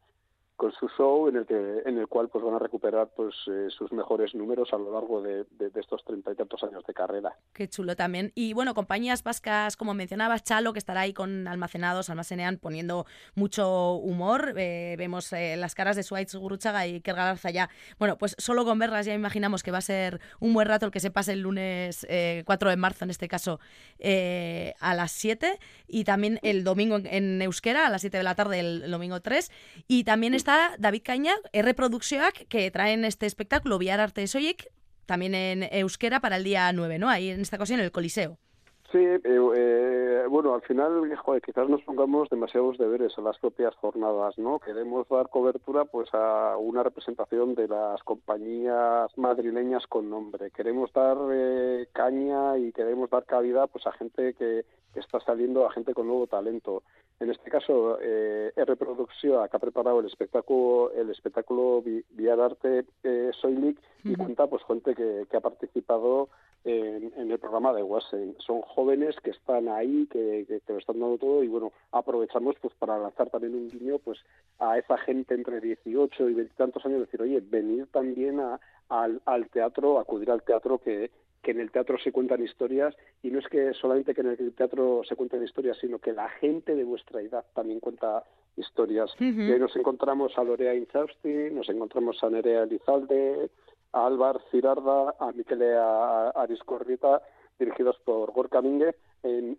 con 0.57 0.71
su 0.73 0.89
show 0.97 1.29
en 1.29 1.37
el 1.37 1.45
que 1.45 1.83
en 1.85 1.99
el 1.99 2.07
cual 2.07 2.29
pues 2.29 2.43
van 2.43 2.55
a 2.55 2.59
recuperar 2.59 3.09
pues 3.15 3.35
eh, 3.47 3.67
sus 3.69 3.91
mejores 3.91 4.33
números 4.33 4.73
a 4.73 4.77
lo 4.77 4.91
largo 4.91 5.21
de, 5.21 5.45
estos 5.75 6.03
treinta 6.03 6.31
y 6.31 6.35
tantos 6.35 6.63
años 6.63 6.83
de 6.85 6.93
carrera. 6.95 7.37
Qué 7.53 7.69
chulo 7.69 7.95
también. 7.95 8.31
Y 8.33 8.53
bueno, 8.53 8.73
compañías 8.73 9.23
vascas, 9.23 9.77
como 9.77 9.93
mencionabas, 9.93 10.43
Chalo, 10.43 10.73
que 10.73 10.79
estará 10.79 11.01
ahí 11.01 11.13
con 11.13 11.47
almacenados, 11.47 12.09
almacenean 12.09 12.57
poniendo 12.57 13.05
mucho 13.35 13.93
humor. 13.93 14.55
Eh, 14.57 14.95
vemos 14.97 15.31
eh, 15.31 15.55
las 15.57 15.75
caras 15.75 15.95
de 15.95 16.01
Suárez 16.01 16.33
Guruchaga 16.33 16.87
y 16.87 17.01
Kergar 17.01 17.37
ya. 17.53 17.69
Bueno, 17.99 18.17
pues 18.17 18.35
solo 18.39 18.65
con 18.65 18.79
verlas 18.79 19.05
ya 19.05 19.13
imaginamos 19.13 19.61
que 19.61 19.71
va 19.71 19.77
a 19.77 19.81
ser 19.81 20.19
un 20.39 20.55
buen 20.55 20.67
rato 20.67 20.87
el 20.87 20.91
que 20.91 20.99
se 20.99 21.11
pase 21.11 21.33
el 21.33 21.41
lunes 21.41 22.05
4 22.45 22.69
de 22.71 22.77
marzo, 22.77 23.05
en 23.05 23.11
este 23.11 23.27
caso, 23.27 23.59
a 24.01 24.95
las 24.95 25.11
7. 25.11 25.59
Y 25.87 26.03
también 26.03 26.39
el 26.41 26.63
domingo 26.63 26.97
en, 27.03 27.41
Euskera, 27.43 27.85
a 27.85 27.89
las 27.91 28.01
7 28.01 28.17
de 28.17 28.23
la 28.23 28.33
tarde, 28.33 28.59
el, 28.59 28.89
domingo 28.89 29.21
3. 29.21 29.51
Y 29.87 30.03
también 30.03 30.33
está 30.47 30.77
David 30.79 31.01
Caña, 31.03 31.33
R 31.51 31.73
Produccionak, 31.73 32.47
que 32.47 32.71
traen 32.71 33.03
este 33.03 33.25
espectáculo 33.25 33.77
Viar 33.77 33.99
Arte 33.99 34.25
Soyek, 34.27 34.71
también 35.05 35.35
en 35.35 35.63
euskera 35.73 36.21
para 36.21 36.37
el 36.37 36.45
día 36.45 36.71
9, 36.71 36.99
¿no? 36.99 37.09
Ahí 37.09 37.31
en 37.31 37.41
esta 37.41 37.57
ocasión 37.57 37.81
en 37.81 37.85
el 37.85 37.91
Coliseo. 37.91 38.39
Sí, 38.91 38.99
eh, 38.99 39.21
eh, 39.25 40.25
bueno, 40.29 40.53
al 40.53 40.61
final, 40.61 41.13
joder, 41.17 41.41
quizás 41.41 41.67
nos 41.67 41.81
pongamos 41.81 42.29
demasiados 42.29 42.77
deberes 42.77 43.17
a 43.17 43.21
las 43.21 43.37
propias 43.37 43.75
jornadas, 43.75 44.37
¿no? 44.37 44.59
Queremos 44.59 45.09
dar 45.09 45.29
cobertura, 45.29 45.83
pues, 45.83 46.07
a 46.13 46.55
una 46.57 46.83
representación 46.83 47.53
de 47.53 47.67
las 47.67 48.01
compañías 48.03 49.11
madrileñas 49.17 49.85
con 49.87 50.09
nombre. 50.09 50.51
Queremos 50.51 50.93
dar 50.93 51.17
eh, 51.33 51.89
caña 51.91 52.57
y 52.57 52.71
queremos 52.71 53.09
dar 53.09 53.25
cabida, 53.25 53.67
pues, 53.67 53.85
a 53.87 53.91
gente 53.91 54.33
que, 54.35 54.63
que 54.93 54.99
está 55.01 55.19
saliendo, 55.19 55.65
a 55.65 55.71
gente 55.71 55.93
con 55.93 56.07
nuevo 56.07 56.27
talento. 56.27 56.83
En 57.19 57.31
este 57.31 57.49
caso, 57.49 57.97
eh, 57.99 58.51
R 58.55 58.75
Producción 58.75 59.47
que 59.49 59.57
ha 59.57 59.59
preparado 59.59 59.99
el 59.99 60.05
espectáculo, 60.05 60.91
el 60.91 61.09
espectáculo 61.09 61.83
Viar 62.11 62.39
Arte 62.39 62.85
eh, 63.03 63.31
Soilic 63.41 63.79
y 64.03 64.15
cuenta 64.15 64.45
pues 64.45 64.63
gente 64.65 64.93
que, 64.93 65.25
ha 65.35 65.39
participado 65.39 66.29
en, 66.63 67.11
el 67.15 67.39
programa 67.39 67.73
de 67.73 67.81
Wassen. 67.81 68.35
Son 68.39 68.61
jóvenes 68.77 69.15
que 69.23 69.31
están 69.31 69.69
ahí, 69.69 70.05
que, 70.11 70.45
que, 70.47 70.61
lo 70.71 70.77
están 70.77 70.99
dando 70.99 71.17
todo 71.17 71.43
y 71.43 71.47
bueno, 71.47 71.71
aprovechamos 71.91 72.55
pues 72.61 72.75
para 72.75 72.99
lanzar 72.99 73.27
también 73.31 73.55
un 73.55 73.71
guiño 73.71 73.97
pues 73.97 74.19
a 74.59 74.77
esa 74.77 74.99
gente 74.99 75.33
entre 75.33 75.59
18 75.59 76.29
y 76.29 76.33
20 76.35 76.53
tantos 76.55 76.85
años, 76.85 76.99
decir, 76.99 77.19
oye, 77.23 77.41
venir 77.41 77.87
también 77.87 78.39
a, 78.39 78.59
al, 78.89 79.19
al 79.25 79.49
teatro, 79.49 79.97
acudir 79.97 80.29
al 80.29 80.43
teatro 80.43 80.77
que, 80.77 81.09
que 81.41 81.49
en 81.49 81.59
el 81.59 81.71
teatro 81.71 81.97
se 81.97 82.11
cuentan 82.11 82.43
historias 82.43 82.95
y 83.23 83.31
no 83.31 83.39
es 83.39 83.47
que 83.47 83.73
solamente 83.73 84.13
que 84.13 84.21
en 84.21 84.27
el 84.27 84.53
teatro 84.53 85.01
se 85.09 85.15
cuenten 85.15 85.41
historias, 85.41 85.79
sino 85.81 85.97
que 85.97 86.13
la 86.13 86.29
gente 86.29 86.75
de 86.75 86.83
vuestra 86.83 87.19
edad 87.21 87.45
también 87.55 87.79
cuenta 87.79 88.25
historias. 88.57 89.11
y 89.19 89.31
nos 89.31 89.75
encontramos 89.75 90.37
a 90.37 90.43
Lorea 90.43 90.75
Inzausti, 90.75 91.49
nos 91.51 91.67
encontramos 91.69 92.23
a 92.23 92.29
Nerea 92.29 92.61
Elizalde, 92.61 93.49
a 93.91 94.05
Álvar 94.05 94.39
Cirarda, 94.51 95.15
a 95.19 95.31
Miquele 95.31 95.75
Ariscorrita, 95.75 97.23
dirigidos 97.59 97.97
por 98.05 98.31
Gorka 98.31 98.61
Mingue, 98.61 98.95
en, 99.23 99.57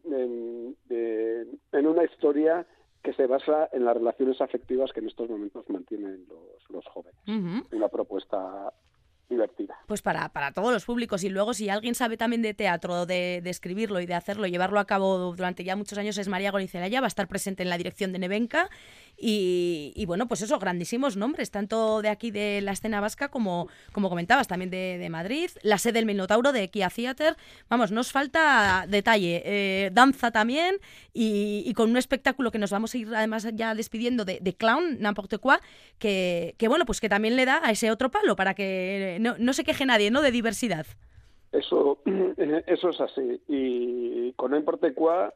en, 0.91 1.87
una 1.87 2.05
historia 2.05 2.67
que 3.03 3.13
se 3.15 3.27
basa 3.27 3.69
en 3.73 3.85
las 3.85 3.97
relaciones 3.97 4.41
afectivas 4.41 4.93
que 4.93 5.01
en 5.01 5.07
estos 5.07 5.29
momentos 5.29 5.69
mantienen 5.69 6.27
los, 6.29 6.71
los 6.71 6.87
jóvenes. 6.87 7.21
Una 7.73 7.89
propuesta 7.89 8.73
divertida. 9.29 9.77
Pues 9.87 10.03
para, 10.03 10.29
para 10.31 10.53
todos 10.53 10.73
los 10.73 10.85
públicos. 10.85 11.25
Y 11.25 11.29
luego, 11.29 11.55
si 11.55 11.69
alguien 11.69 11.95
sabe 11.95 12.17
también 12.17 12.43
de 12.43 12.55
teatro, 12.55 13.07
de, 13.07 13.41
de 13.43 13.51
escribirlo 13.51 14.01
y 14.01 14.07
de 14.07 14.15
hacerlo, 14.15 14.47
llevarlo 14.47 14.81
a 14.81 14.87
cabo 14.87 15.35
durante 15.35 15.65
ya 15.65 15.77
muchos 15.77 15.99
años, 15.99 16.19
es 16.19 16.29
María 16.29 16.51
Goricelaya, 16.51 17.01
va 17.01 17.07
a 17.07 17.09
estar 17.09 17.29
presente 17.29 17.63
en 17.63 17.69
la 17.69 17.79
dirección 17.79 18.13
de 18.13 18.19
Nevenca. 18.19 18.69
Y, 19.21 20.05
bueno, 20.07 20.29
pues 20.29 20.43
eso, 20.43 20.61
grandísimos 20.61 21.17
nombres, 21.17 21.51
tanto 21.51 22.03
de 22.03 22.09
aquí 22.09 22.31
de 22.31 22.61
la 22.61 22.71
escena 22.71 23.01
vasca 23.01 23.29
como, 23.29 23.69
como 23.91 24.09
comentabas, 24.09 24.47
también 24.47 24.71
de, 24.71 25.09
Madrid, 25.11 25.51
la 25.63 25.79
sede 25.79 25.95
del 25.95 26.07
Minotauro 26.07 26.53
de 26.53 26.71
Kia 26.71 26.89
Theater. 26.89 27.37
Vamos, 27.69 27.91
nos 27.91 28.13
falta 28.13 28.85
detalle, 28.89 29.43
eh, 29.45 29.91
danza 29.93 30.31
también 30.31 30.77
y, 31.13 31.73
con 31.75 31.91
un 31.91 31.97
espectáculo 31.97 32.53
que 32.53 32.59
nos 32.59 32.71
vamos 32.71 32.95
a 32.95 32.99
ir 32.99 33.09
además 33.13 33.49
ya 33.55 33.75
despidiendo 33.75 34.25
de, 34.25 34.39
de 34.41 34.55
Clown, 34.55 34.99
N'importe 35.01 35.39
quoi, 35.39 35.57
que, 35.99 36.55
que 36.57 36.69
bueno, 36.69 36.87
pues 36.87 37.01
que 37.01 37.09
también 37.09 37.35
le 37.35 37.45
da 37.45 37.61
a 37.65 37.73
ese 37.73 37.91
otro 37.91 38.13
palo 38.13 38.37
para 38.37 38.55
que 38.55 39.18
no, 39.19 39.35
no 39.39 39.53
se 39.53 39.65
queje 39.65 39.87
nadie, 39.87 40.11
¿no? 40.11 40.23
De 40.23 40.31
diversidad. 40.31 40.87
Eso, 41.53 41.99
eso 42.67 42.91
es 42.91 43.01
así. 43.01 43.41
Y 43.49 44.33
con 44.33 44.53
quoi 44.95 45.31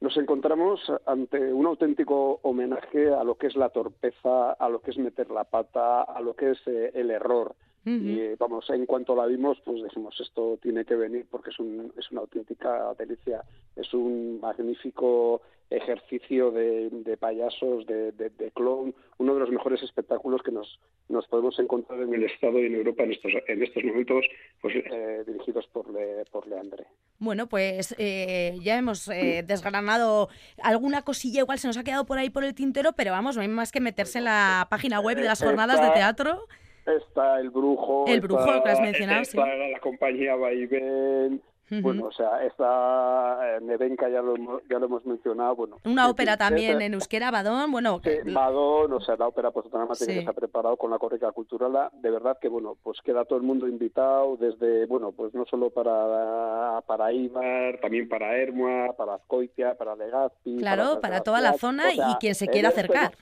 nos 0.00 0.16
encontramos 0.16 0.80
ante 1.06 1.52
un 1.52 1.64
auténtico 1.66 2.40
homenaje 2.42 3.14
a 3.14 3.22
lo 3.22 3.36
que 3.36 3.46
es 3.46 3.54
la 3.54 3.68
torpeza, 3.68 4.52
a 4.52 4.68
lo 4.68 4.80
que 4.80 4.90
es 4.90 4.98
meter 4.98 5.30
la 5.30 5.44
pata, 5.44 6.02
a 6.02 6.20
lo 6.20 6.34
que 6.34 6.50
es 6.50 6.58
eh, 6.66 6.90
el 6.94 7.12
error. 7.12 7.54
Y 7.84 8.20
eh, 8.20 8.36
vamos, 8.38 8.70
en 8.70 8.86
cuanto 8.86 9.16
la 9.16 9.26
vimos, 9.26 9.58
pues 9.64 9.82
dijimos, 9.82 10.14
esto 10.20 10.56
tiene 10.62 10.84
que 10.84 10.94
venir 10.94 11.26
porque 11.28 11.50
es, 11.50 11.58
un, 11.58 11.92
es 11.98 12.10
una 12.12 12.20
auténtica 12.20 12.94
delicia, 12.96 13.42
es 13.74 13.92
un 13.92 14.38
magnífico 14.40 15.42
ejercicio 15.76 16.50
de, 16.50 17.16
payasos, 17.18 17.86
de, 17.86 18.12
de, 18.12 18.50
clown, 18.54 18.94
uno 19.18 19.34
de 19.34 19.40
los 19.40 19.50
mejores 19.50 19.82
espectáculos 19.82 20.42
que 20.42 20.52
nos, 20.52 20.78
nos 21.08 21.26
podemos 21.26 21.58
encontrar 21.58 22.00
en 22.00 22.14
el 22.14 22.24
Estado 22.24 22.58
y 22.60 22.66
en 22.66 22.74
Europa 22.74 23.04
en 23.04 23.12
estos, 23.12 23.32
en 23.48 23.62
estos 23.62 23.82
momentos, 23.84 24.24
pues 24.60 24.76
eh, 24.76 25.24
dirigidos 25.26 25.66
por, 25.72 25.90
Le, 25.92 26.24
por 26.30 26.46
Leandre. 26.46 26.86
Bueno, 27.18 27.48
pues 27.48 27.94
eh, 27.98 28.58
ya 28.62 28.76
hemos 28.76 29.08
eh, 29.08 29.44
desgranado 29.46 30.28
alguna 30.62 31.02
cosilla, 31.02 31.40
igual 31.40 31.58
se 31.58 31.68
nos 31.68 31.78
ha 31.78 31.84
quedado 31.84 32.04
por 32.06 32.18
ahí 32.18 32.30
por 32.30 32.44
el 32.44 32.54
tintero, 32.54 32.92
pero 32.92 33.12
vamos, 33.12 33.36
no 33.36 33.42
hay 33.42 33.48
más 33.48 33.72
que 33.72 33.80
meterse 33.80 34.18
en 34.18 34.24
la 34.24 34.66
página 34.70 35.00
web 35.00 35.16
de 35.16 35.24
las 35.24 35.42
jornadas 35.42 35.80
de 35.80 35.90
teatro. 35.90 36.46
Está 36.86 37.40
el 37.40 37.50
brujo. 37.50 38.04
El 38.06 38.20
brujo 38.20 38.62
que 38.62 38.70
has 38.70 38.80
mencionado, 38.80 39.22
está 39.22 39.46
la 39.46 39.78
compañía 39.80 40.34
Vaivén, 40.36 41.40
bueno, 41.80 42.06
o 42.06 42.12
sea, 42.12 42.44
esta 42.44 43.58
Nevenka 43.62 44.08
ya 44.10 44.20
lo, 44.20 44.60
ya 44.68 44.78
lo 44.78 44.86
hemos 44.86 45.06
mencionado. 45.06 45.56
bueno 45.56 45.76
Una 45.84 46.08
ópera 46.08 46.36
también 46.36 46.82
en 46.82 46.94
euskera, 46.94 47.30
Badón, 47.30 47.70
bueno... 47.70 48.00
Badón, 48.26 48.92
o 48.92 49.00
sea, 49.00 49.16
la 49.16 49.28
ópera 49.28 49.50
pues 49.50 49.66
sí. 49.94 50.06
que 50.06 50.22
se 50.22 50.28
ha 50.28 50.32
preparado 50.32 50.76
con 50.76 50.90
la 50.90 50.98
corrica 50.98 51.30
cultural, 51.32 51.90
de 51.92 52.10
verdad 52.10 52.36
que, 52.40 52.48
bueno, 52.48 52.76
pues 52.82 52.98
queda 53.02 53.24
todo 53.24 53.38
el 53.38 53.44
mundo 53.44 53.66
invitado, 53.66 54.36
desde, 54.36 54.86
bueno, 54.86 55.12
pues 55.12 55.32
no 55.34 55.46
solo 55.46 55.70
para, 55.70 56.82
para 56.86 57.12
Ibar, 57.12 57.78
también 57.80 58.08
para 58.08 58.36
Hermoa, 58.36 58.94
para 58.96 59.14
Azcoitia, 59.14 59.74
para 59.74 59.96
Legazpi... 59.96 60.58
Claro, 60.58 61.00
para, 61.00 61.22
toda 61.22 61.40
la 61.40 61.54
zona 61.54 61.94
y 61.94 62.00
quien 62.20 62.34
se 62.34 62.48
quiera 62.48 62.68
acercar. 62.68 63.12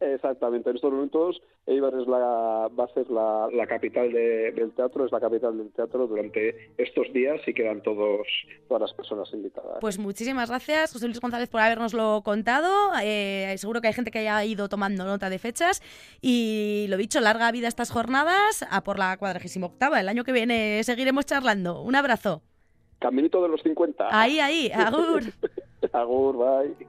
Exactamente, 0.00 0.70
en 0.70 0.76
estos 0.76 0.92
momentos 0.92 1.42
Eibar 1.66 1.92
es 1.94 2.06
la, 2.06 2.68
va 2.68 2.84
a 2.84 2.94
ser 2.94 3.10
la, 3.10 3.66
capital 3.66 4.12
del 4.12 4.72
teatro, 4.72 5.04
es 5.04 5.12
la 5.12 5.20
capital 5.20 5.58
del 5.58 5.70
teatro 5.72 6.06
durante 6.06 6.72
estos 6.78 7.12
días 7.12 7.40
y 7.46 7.52
quedan 7.52 7.82
todos, 7.82 8.26
todas 8.68 8.82
las 8.82 8.92
personas 8.94 9.28
invitadas. 9.32 9.78
Pues 9.80 9.98
muchísimas 9.98 10.48
gracias, 10.48 10.92
José 10.92 11.06
Luis 11.06 11.20
González, 11.20 11.48
por 11.48 11.60
habernoslo 11.60 12.22
contado. 12.24 12.92
Eh, 13.02 13.54
seguro 13.58 13.80
que 13.80 13.88
hay 13.88 13.92
gente 13.92 14.10
que 14.10 14.20
haya 14.20 14.44
ido 14.44 14.68
tomando 14.68 15.04
nota 15.04 15.30
de 15.30 15.38
fechas 15.38 15.82
y 16.22 16.86
lo 16.88 16.96
dicho, 16.96 17.20
larga 17.20 17.50
vida 17.50 17.68
estas 17.68 17.90
jornadas 17.90 18.64
a 18.70 18.84
por 18.84 18.98
la 18.98 19.16
cuadragésima 19.16 19.66
octava. 19.66 20.00
El 20.00 20.08
año 20.08 20.24
que 20.24 20.32
viene 20.32 20.82
seguiremos 20.84 21.26
charlando. 21.26 21.82
Un 21.82 21.96
abrazo. 21.96 22.42
Caminito 22.98 23.42
de 23.42 23.48
los 23.48 23.62
50. 23.62 24.08
Ahí, 24.10 24.40
ahí, 24.40 24.70
agur. 24.72 25.22
agur, 25.92 26.36
bye. 26.36 26.86